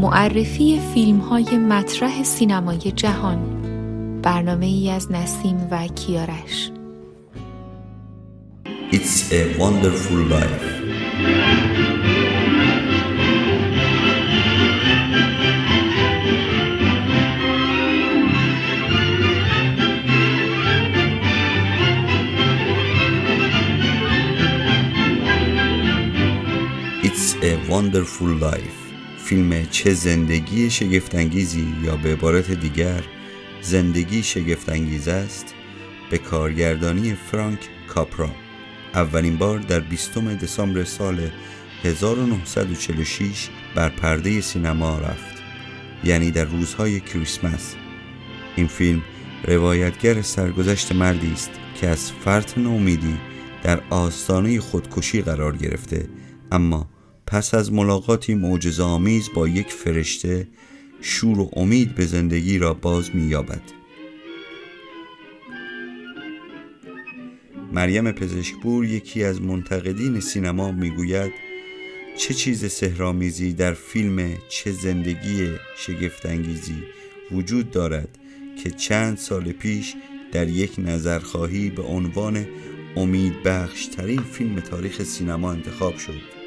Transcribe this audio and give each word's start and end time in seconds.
معرفی 0.00 0.80
فیلم 0.94 1.18
های 1.18 1.58
مطرح 1.58 2.22
سینمای 2.22 2.78
جهان. 2.78 3.62
برنامه 4.22 4.66
ای 4.66 4.90
از 4.90 5.12
نسیم 5.12 5.68
و 5.70 5.86
کیارش. 5.86 6.70
It's 8.92 9.32
a 9.32 9.58
wonderful 9.58 10.20
life. 10.36 10.82
It's 27.02 27.34
a 27.42 27.56
wonderful 27.70 28.28
life. 28.28 28.91
فیلم 29.24 29.66
چه 29.70 29.94
زندگی 29.94 30.70
شگفتانگیزی 30.70 31.74
یا 31.84 31.96
به 31.96 32.12
عبارت 32.12 32.50
دیگر 32.50 33.02
زندگی 33.60 34.22
شگفتانگیز 34.22 35.08
است 35.08 35.54
به 36.10 36.18
کارگردانی 36.18 37.14
فرانک 37.14 37.58
کاپرا. 37.88 38.30
اولین 38.94 39.36
بار 39.36 39.58
در 39.58 39.80
20 39.80 40.18
دسامبر 40.18 40.84
سال 40.84 41.30
1946 41.84 43.48
بر 43.74 43.88
پرده 43.88 44.40
سینما 44.40 44.98
رفت 44.98 45.42
یعنی 46.04 46.30
در 46.30 46.44
روزهای 46.44 47.00
کریسمس. 47.00 47.74
این 48.56 48.66
فیلم 48.66 49.02
روایتگر 49.44 50.22
سرگذشت 50.22 50.92
مردی 50.92 51.32
است 51.32 51.50
که 51.80 51.88
از 51.88 52.12
فرط 52.12 52.58
نومیدی 52.58 53.18
در 53.62 53.80
آستانه 53.90 54.60
خودکشی 54.60 55.22
قرار 55.22 55.56
گرفته 55.56 56.08
اما 56.52 56.91
پس 57.26 57.54
از 57.54 57.72
ملاقاتی 57.72 58.34
معجزه‌آمیز 58.34 59.28
با 59.34 59.48
یک 59.48 59.72
فرشته 59.72 60.48
شور 61.00 61.40
و 61.40 61.50
امید 61.52 61.94
به 61.94 62.06
زندگی 62.06 62.58
را 62.58 62.74
باز 62.74 63.10
می‌یابد. 63.14 63.62
مریم 67.72 68.12
پزشکپور 68.12 68.84
یکی 68.84 69.24
از 69.24 69.42
منتقدین 69.42 70.20
سینما 70.20 70.72
می‌گوید 70.72 71.32
چه 72.18 72.34
چیز 72.34 72.72
سهرامیزی 72.72 73.52
در 73.52 73.72
فیلم 73.72 74.34
چه 74.48 74.72
زندگی 74.72 75.48
شگفتانگیزی 75.76 76.82
وجود 77.30 77.70
دارد 77.70 78.18
که 78.62 78.70
چند 78.70 79.18
سال 79.18 79.52
پیش 79.52 79.94
در 80.32 80.48
یک 80.48 80.72
نظرخواهی 80.78 81.70
به 81.70 81.82
عنوان 81.82 82.46
امید 82.96 83.42
بخش 83.42 83.86
ترین 83.86 84.22
فیلم 84.22 84.60
تاریخ 84.60 85.02
سینما 85.02 85.52
انتخاب 85.52 85.96
شد 85.96 86.41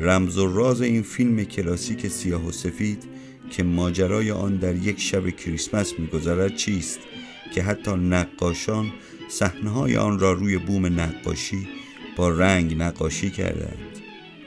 رمز 0.00 0.38
و 0.38 0.46
راز 0.46 0.82
این 0.82 1.02
فیلم 1.02 1.44
کلاسیک 1.44 2.08
سیاه 2.08 2.46
و 2.46 2.52
سفید 2.52 3.04
که 3.50 3.62
ماجرای 3.62 4.30
آن 4.30 4.56
در 4.56 4.74
یک 4.74 5.00
شب 5.00 5.30
کریسمس 5.30 5.98
میگذرد 5.98 6.56
چیست 6.56 7.00
که 7.54 7.62
حتی 7.62 7.90
نقاشان 7.90 8.92
صحنه‌های 9.28 9.96
آن 9.96 10.18
را 10.18 10.32
روی 10.32 10.58
بوم 10.58 11.00
نقاشی 11.00 11.68
با 12.16 12.28
رنگ 12.28 12.76
نقاشی 12.78 13.30
کردند. 13.30 13.78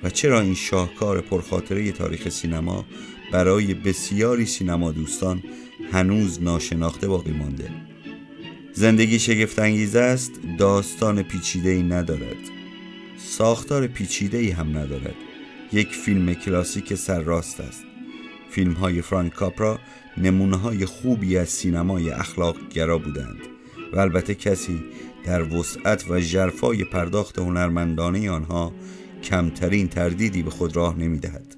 و 0.03 0.09
چرا 0.09 0.41
این 0.41 0.55
شاهکار 0.55 1.21
پرخاطره 1.21 1.91
تاریخ 1.91 2.29
سینما 2.29 2.85
برای 3.31 3.73
بسیاری 3.73 4.45
سینما 4.45 4.91
دوستان 4.91 5.43
هنوز 5.91 6.43
ناشناخته 6.43 7.07
باقی 7.07 7.31
مانده؟ 7.31 7.69
زندگی 8.73 9.19
شگفتانگیز 9.19 9.95
است 9.95 10.31
داستان 10.57 11.23
پیچیده 11.23 11.69
ای 11.69 11.83
ندارد. 11.83 12.37
ساختار 13.17 13.87
پیچیده 13.87 14.37
ای 14.37 14.49
هم 14.49 14.77
ندارد. 14.77 15.15
یک 15.71 15.87
فیلم 15.95 16.33
کلاسیک 16.33 16.93
سرراست 16.93 17.59
است 17.59 17.83
فیلم 18.49 18.73
های 18.73 19.01
فرانک 19.01 19.33
کاپرا 19.33 19.79
نمونه 20.17 20.57
های 20.57 20.85
خوبی 20.85 21.37
از 21.37 21.49
سینمای 21.49 22.09
اخلاق 22.09 22.55
گرا 22.69 22.97
بودند 22.97 23.39
و 23.93 23.99
البته 23.99 24.35
کسی 24.35 24.83
در 25.25 25.53
وسعت 25.53 26.11
و 26.11 26.19
جرفای 26.19 26.83
پرداخت 26.83 27.39
هنرمندانه 27.39 28.31
آنها 28.31 28.73
کمترین 29.23 29.87
تردیدی 29.87 30.43
به 30.43 30.49
خود 30.49 30.75
راه 30.75 30.99
نمی 30.99 31.19
دهد. 31.19 31.55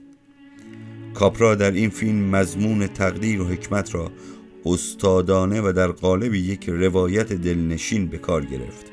کاپرا 1.14 1.56
در 1.56 1.72
این 1.72 1.90
فیلم 1.90 2.30
مضمون 2.30 2.88
تقدیر 2.88 3.42
و 3.42 3.48
حکمت 3.48 3.96
را 3.96 4.12
استادانه 4.66 5.62
و 5.62 5.72
در 5.72 5.88
قالب 5.88 6.34
یک 6.34 6.70
روایت 6.70 7.34
دلنشین 7.34 8.08
به 8.08 8.18
کار 8.18 8.46
گرفت 8.46 8.92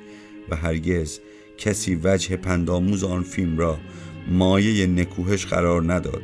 و 0.51 0.57
هرگز 0.57 1.21
کسی 1.59 2.01
وجه 2.05 2.37
پنداموز 2.37 3.05
آن 3.05 3.23
فیلم 3.23 3.59
را 3.59 3.79
مایه 4.29 4.87
نکوهش 4.87 5.47
قرار 5.47 5.93
نداد 5.93 6.23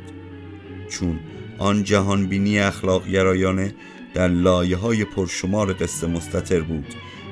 چون 0.89 1.19
آن 1.57 1.83
جهان 1.83 2.27
بینی 2.27 2.59
اخلاق 2.59 3.07
گرایانه 3.07 3.73
در 4.13 4.27
لایه 4.27 4.77
های 4.77 5.05
پرشمار 5.05 5.73
قصه 5.73 6.07
مستطر 6.07 6.61
بود 6.61 6.85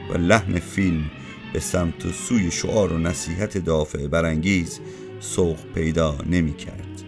و 0.09 0.17
لحن 0.17 0.59
فیلم 0.59 1.03
به 1.53 1.59
سمت 1.59 2.05
و 2.05 2.11
سوی 2.11 2.51
شعار 2.51 2.93
و 2.93 2.97
نصیحت 2.97 3.57
دافع 3.57 4.07
برانگیز 4.07 4.79
سوق 5.19 5.57
پیدا 5.75 6.17
نمی 6.29 6.53
کرد. 6.53 7.03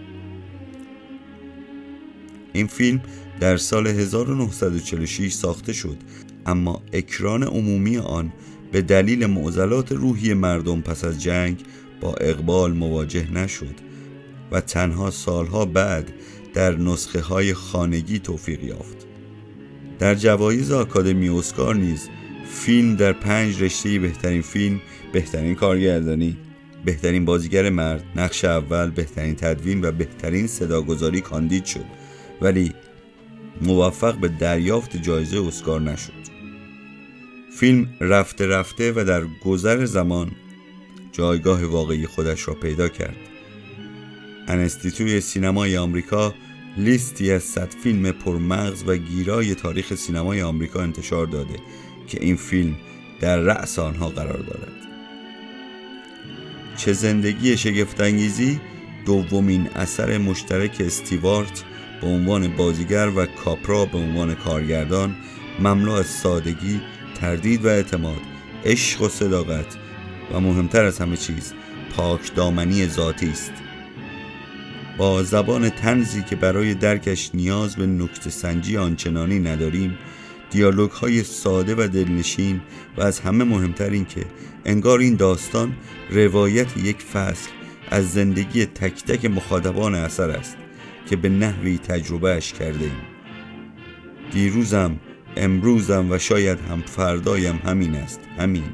این 2.54 2.68
فیلم 2.68 3.02
در 3.40 3.58
سال 3.58 3.88
1946 3.88 5.34
ساخته 5.34 5.74
شد 5.74 5.98
اما 6.46 6.82
اکران 6.94 7.44
عمومی 7.44 7.98
آن 7.98 8.34
به 8.72 8.82
دلیل 8.82 9.26
معضلات 9.26 9.92
روحی 9.92 10.34
مردم 10.34 10.82
پس 10.82 11.04
از 11.04 11.24
جنگ 11.24 11.64
با 12.02 12.14
اقبال 12.14 12.74
مواجه 12.74 13.32
نشد 13.32 13.76
و 14.52 14.62
تنها 14.62 15.12
سالها 15.12 15.66
بعد 15.66 16.14
در 16.54 16.78
نسخه 16.78 17.22
های 17.22 17.54
خانگی 17.54 18.20
توفیق 18.20 18.64
یافت. 18.64 19.08
در 20.00 20.16
جوایز 20.16 20.72
آکادمی 20.72 21.30
اسکار 21.30 21.76
نیز 21.76 22.10
فیلم 22.52 22.96
در 22.96 23.14
پنج 23.14 23.64
رشته 23.64 24.00
بهترین 24.00 24.42
فیلم 24.42 24.82
بهترین 25.14 25.56
کارگردانی 25.56 26.38
بهترین 26.86 27.26
بازیگر 27.26 27.70
مرد 27.70 28.04
نقش 28.16 28.46
اول 28.46 28.90
بهترین 28.90 29.36
تدوین 29.36 29.86
و 29.86 29.92
بهترین 29.92 30.48
صداگذاری 30.48 31.22
کاندید 31.22 31.66
شد 31.66 31.86
ولی 32.42 32.74
موفق 33.62 34.18
به 34.18 34.28
دریافت 34.28 34.98
جایزه 34.98 35.48
اسکار 35.48 35.82
نشد. 35.82 36.36
فیلم 37.56 37.88
رفته 38.02 38.48
رفته 38.48 38.94
و 38.96 39.04
در 39.08 39.24
گذر 39.46 39.86
زمان 39.86 40.32
جایگاه 41.18 41.66
واقعی 41.66 42.08
خودش 42.08 42.48
را 42.48 42.54
پیدا 42.54 42.88
کرد. 42.88 43.16
انستیتوی 44.48 45.22
سینمای 45.22 45.78
آمریکا 45.78 46.34
لیستی 46.78 47.32
از 47.32 47.44
صد 47.44 47.74
فیلم 47.84 48.12
پرمغز 48.12 48.84
و 48.88 48.98
گیرای 48.98 49.56
تاریخ 49.56 49.96
سینمای 49.96 50.42
آمریکا 50.42 50.82
انتشار 50.82 51.26
داده 51.26 51.60
که 52.08 52.18
این 52.22 52.36
فیلم 52.36 52.76
در 53.20 53.38
رأس 53.38 53.80
آنها 53.80 54.10
قرار 54.10 54.38
دارد. 54.38 54.74
چه 56.78 56.94
زندگی 56.94 57.58
شگفتانگیزی 57.58 58.60
دومین 59.06 59.68
اثر 59.76 60.18
مشترک 60.18 60.76
استیوارت 60.80 61.64
به 62.02 62.08
عنوان 62.08 62.48
بازیگر 62.48 63.12
و 63.16 63.26
کاپرا 63.26 63.86
به 63.86 63.98
عنوان 63.98 64.36
کارگردان 64.36 65.16
مملو 65.60 65.92
از 65.92 66.06
سادگی، 66.06 66.82
تردید 67.22 67.66
و 67.66 67.68
اعتماد، 67.68 68.22
عشق 68.66 69.02
و 69.02 69.10
صداقت 69.10 69.85
و 70.34 70.40
مهمتر 70.40 70.86
از 70.86 71.00
همه 71.00 71.18
چیز 71.18 71.54
پاک 71.96 72.36
دامنی 72.36 72.88
ذاتی 72.88 73.30
است. 73.30 73.52
با 74.98 75.24
زبان 75.24 75.70
تنزی 75.70 76.24
که 76.24 76.36
برای 76.36 76.74
درکش 76.74 77.32
نیاز 77.34 77.76
به 77.76 77.88
نکت 77.88 78.30
سنجی 78.30 78.78
آنچنانی 78.78 79.40
نداریم 79.40 79.98
دیالوگ 80.50 80.92
های 80.92 81.24
ساده 81.24 81.76
و 81.76 81.88
دلنشین 81.88 82.62
و 82.98 83.02
از 83.02 83.20
همه 83.20 83.44
مهمتر 83.44 83.90
این 83.90 84.06
که 84.06 84.26
انگار 84.66 85.00
این 85.00 85.16
داستان 85.16 85.74
روایت 86.10 86.78
یک 86.78 87.02
فصل 87.02 87.50
از 87.92 88.12
زندگی 88.12 88.66
تک 88.66 89.04
تک 89.04 89.26
مخاطبان 89.26 89.96
اثر 89.96 90.30
است 90.30 90.58
که 91.10 91.16
به 91.16 91.30
نحوی 91.30 91.78
تجربهش 91.78 92.54
کرده 92.54 92.86
ایم. 92.86 93.02
دیروزم 94.32 95.00
امروزم 95.38 96.12
و 96.12 96.18
شاید 96.18 96.60
هم 96.70 96.82
فردایم 96.82 97.62
همین 97.66 97.96
است 97.96 98.20
همین. 98.38 98.70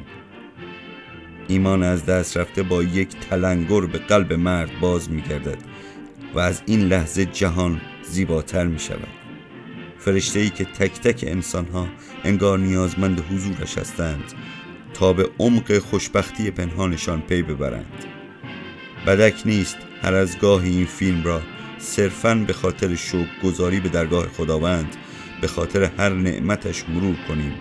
ایمان 1.52 1.84
از 1.84 2.06
دست 2.06 2.38
رفته 2.38 2.64
با 2.64 2.84
یک 2.84 3.08
تلنگر 3.30 3.82
به 3.82 3.98
قلب 3.98 4.34
مرد 4.34 4.80
باز 4.80 5.12
می 5.12 5.22
گردد 5.22 5.58
و 6.34 6.40
از 6.40 6.62
این 6.66 6.80
لحظه 6.80 7.26
جهان 7.26 7.82
زیباتر 8.04 8.68
می 8.68 8.80
شود 8.80 9.08
فرشته 10.00 10.40
ای 10.40 10.50
که 10.50 10.66
تک 10.66 10.92
تک 10.92 11.24
انسان 11.28 11.66
ها 11.66 11.88
انگار 12.24 12.60
نیازمند 12.60 13.20
حضورش 13.32 13.78
هستند 13.78 14.24
تا 14.94 15.14
به 15.14 15.30
عمق 15.40 15.78
خوشبختی 15.78 16.52
پنهانشان 16.52 17.22
پی 17.22 17.42
ببرند. 17.42 18.06
بدک 19.08 19.42
نیست 19.46 19.78
هر 20.02 20.14
از 20.14 20.40
گاهی 20.40 20.70
این 20.70 20.86
فیلم 20.86 21.24
را 21.24 21.42
صرفا 21.78 22.36
به 22.48 22.54
خاطر 22.54 22.96
شوق 22.96 23.28
گذاری 23.44 23.80
به 23.80 23.90
درگاه 23.90 24.28
خداوند 24.28 24.96
به 25.42 25.48
خاطر 25.48 25.84
هر 25.84 26.10
نعمتش 26.10 26.84
مرور 26.90 27.16
کنیم. 27.28 27.54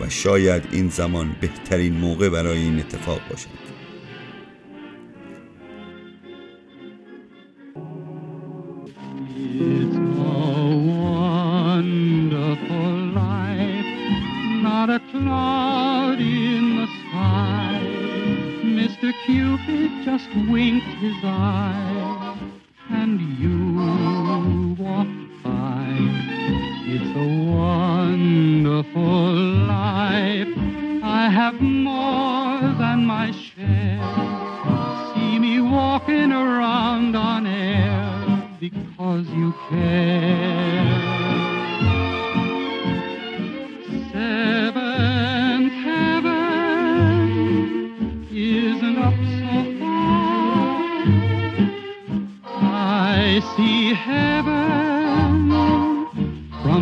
و 0.00 0.08
شاید 0.08 0.62
این 0.72 0.88
زمان 0.88 1.36
بهترین 1.40 1.92
موقع 1.92 2.28
برای 2.28 2.58
این 2.58 2.78
اتفاق 2.78 3.20
باشد. 3.30 3.72
Just 20.04 20.34
winked 20.50 20.94
his 21.00 21.14
eye, 21.22 22.36
and 22.90 23.20
you 23.40 23.56
walked 24.82 25.21
It's 26.94 27.16
a 27.16 27.26
wonderful 27.56 29.00
life. 29.66 30.54
I 31.02 31.30
have 31.32 31.58
more 31.58 32.60
than 32.78 33.06
my 33.06 33.32
share. 33.32 33.98
See 35.14 35.38
me 35.38 35.62
walking 35.62 36.32
around 36.32 37.16
on 37.16 37.46
air 37.46 38.46
because 38.60 39.26
you 39.28 39.54
care. 39.70 41.31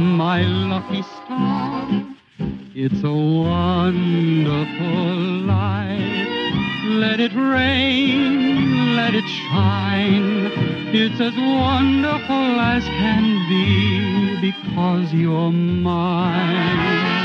My 0.00 0.42
lucky 0.42 1.02
star. 1.02 1.88
It's 2.74 3.02
a 3.04 3.12
wonderful 3.12 4.54
life. 5.46 6.28
Let 6.84 7.20
it 7.20 7.34
rain, 7.34 8.96
let 8.96 9.14
it 9.14 9.28
shine. 9.28 10.50
It's 10.92 11.20
as 11.20 11.36
wonderful 11.36 12.60
as 12.60 12.82
can 12.84 13.48
be 13.48 14.50
because 14.50 15.12
you're 15.12 15.52
mine. 15.52 17.19